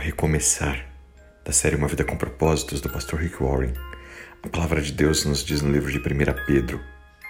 [0.00, 0.86] recomeçar
[1.44, 3.74] da série Uma Vida com Propósitos do pastor Rick Warren,
[4.42, 6.80] a palavra de Deus nos diz no livro de 1 Pedro,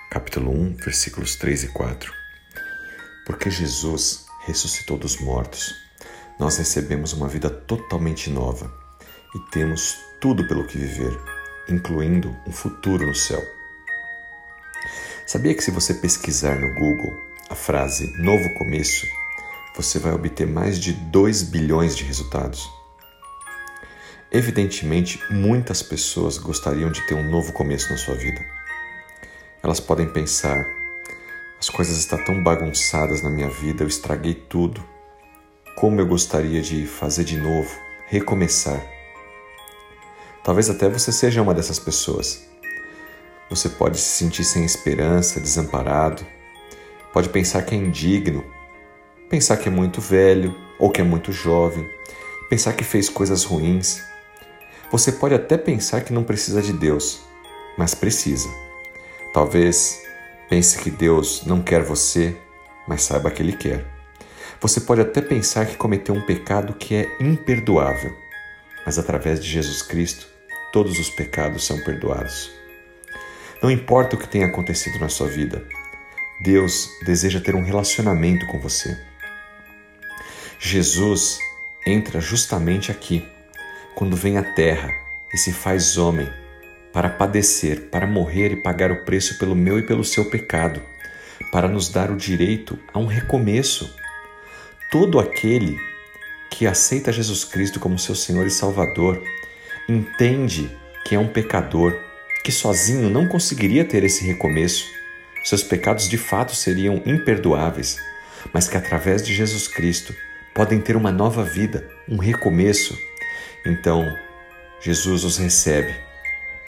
[0.08, 2.12] capítulo 1, versículos 3 e 4.
[3.26, 5.74] Porque Jesus ressuscitou dos mortos,
[6.38, 8.72] nós recebemos uma vida totalmente nova
[9.34, 11.18] e temos tudo pelo que viver,
[11.68, 13.42] incluindo um futuro no céu.
[15.26, 17.12] Sabia que se você pesquisar no Google
[17.50, 19.06] a frase novo começo,
[19.76, 22.68] você vai obter mais de 2 bilhões de resultados.
[24.32, 28.44] Evidentemente, muitas pessoas gostariam de ter um novo começo na sua vida.
[29.62, 30.64] Elas podem pensar:
[31.58, 34.82] as coisas estão tão bagunçadas na minha vida, eu estraguei tudo.
[35.76, 37.70] Como eu gostaria de fazer de novo,
[38.06, 38.84] recomeçar.
[40.44, 42.46] Talvez até você seja uma dessas pessoas.
[43.48, 46.24] Você pode se sentir sem esperança, desamparado,
[47.12, 48.44] pode pensar que é indigno
[49.30, 51.88] pensar que é muito velho ou que é muito jovem,
[52.50, 54.02] pensar que fez coisas ruins.
[54.90, 57.20] Você pode até pensar que não precisa de Deus,
[57.78, 58.48] mas precisa.
[59.32, 60.02] Talvez
[60.48, 62.36] pense que Deus não quer você,
[62.88, 63.86] mas saiba que Ele quer.
[64.60, 68.12] Você pode até pensar que cometeu um pecado que é imperdoável,
[68.84, 70.26] mas através de Jesus Cristo,
[70.72, 72.50] todos os pecados são perdoados.
[73.62, 75.64] Não importa o que tenha acontecido na sua vida,
[76.42, 79.09] Deus deseja ter um relacionamento com você.
[80.62, 81.38] Jesus
[81.86, 83.24] entra justamente aqui,
[83.94, 84.92] quando vem à terra
[85.32, 86.28] e se faz homem,
[86.92, 90.82] para padecer, para morrer e pagar o preço pelo meu e pelo seu pecado,
[91.50, 93.96] para nos dar o direito a um recomeço.
[94.90, 95.80] Todo aquele
[96.50, 99.22] que aceita Jesus Cristo como seu Senhor e Salvador
[99.88, 100.70] entende
[101.06, 101.98] que é um pecador,
[102.44, 104.84] que sozinho não conseguiria ter esse recomeço.
[105.42, 107.96] Seus pecados de fato seriam imperdoáveis,
[108.52, 110.14] mas que através de Jesus Cristo
[110.60, 112.94] podem ter uma nova vida, um recomeço.
[113.64, 114.14] Então,
[114.78, 115.94] Jesus os recebe,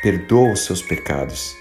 [0.03, 1.55] perdoa os seus pecados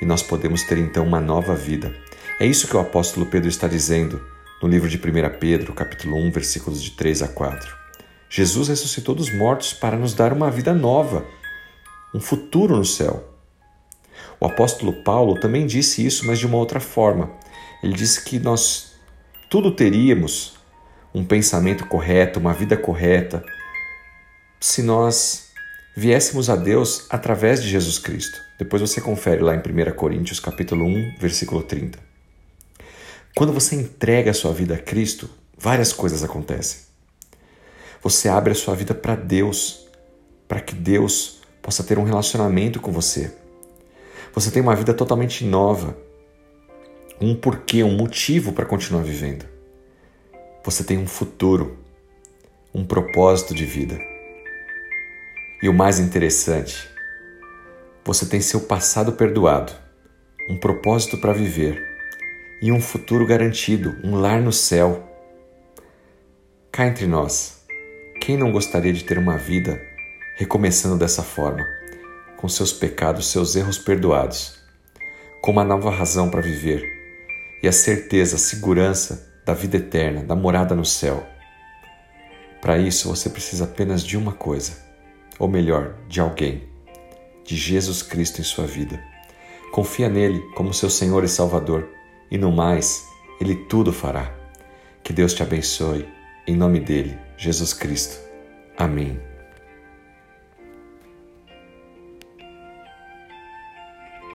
[0.00, 1.94] e nós podemos ter então uma nova vida.
[2.40, 4.18] É isso que o apóstolo Pedro está dizendo
[4.62, 7.76] no livro de 1 Pedro, capítulo 1, versículos de 3 a 4.
[8.30, 11.26] Jesus ressuscitou dos mortos para nos dar uma vida nova,
[12.14, 13.30] um futuro no céu.
[14.40, 17.30] O apóstolo Paulo também disse isso, mas de uma outra forma.
[17.82, 18.94] Ele disse que nós
[19.50, 20.63] tudo teríamos
[21.14, 23.44] um pensamento correto, uma vida correta,
[24.58, 25.50] se nós
[25.96, 28.40] viéssemos a Deus através de Jesus Cristo.
[28.58, 31.98] Depois você confere lá em 1 Coríntios capítulo 1, versículo 30.
[33.36, 36.80] Quando você entrega a sua vida a Cristo, várias coisas acontecem.
[38.02, 39.86] Você abre a sua vida para Deus,
[40.48, 43.32] para que Deus possa ter um relacionamento com você.
[44.34, 45.96] Você tem uma vida totalmente nova,
[47.20, 49.53] um porquê, um motivo para continuar vivendo.
[50.64, 51.76] Você tem um futuro,
[52.74, 54.00] um propósito de vida.
[55.62, 56.88] E o mais interessante,
[58.02, 59.74] você tem seu passado perdoado,
[60.48, 61.86] um propósito para viver
[62.62, 65.06] e um futuro garantido, um lar no céu.
[66.72, 67.62] Cá entre nós,
[68.18, 69.78] quem não gostaria de ter uma vida
[70.36, 71.66] recomeçando dessa forma,
[72.38, 74.58] com seus pecados, seus erros perdoados,
[75.42, 76.82] com uma nova razão para viver
[77.62, 81.26] e a certeza, a segurança da vida eterna, da morada no céu.
[82.60, 84.72] Para isso você precisa apenas de uma coisa,
[85.38, 86.66] ou melhor, de alguém,
[87.44, 89.02] de Jesus Cristo em sua vida.
[89.70, 91.88] Confia nele como seu Senhor e Salvador,
[92.30, 93.06] e no mais,
[93.40, 94.32] ele tudo fará.
[95.02, 96.08] Que Deus te abençoe,
[96.46, 98.18] em nome dele, Jesus Cristo.
[98.78, 99.33] Amém.